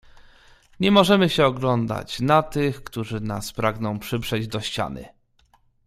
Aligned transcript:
"Nie 0.79 0.91
możemy 0.91 1.29
się 1.29 1.45
oglądać 1.45 2.19
na 2.19 2.43
tych, 2.43 2.83
którzy 2.83 3.19
nas 3.21 3.53
pragną 3.53 3.99
przyprzeć 3.99 4.47
do 4.47 4.61
ściany." 4.61 5.09